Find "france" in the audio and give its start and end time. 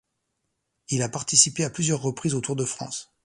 2.65-3.13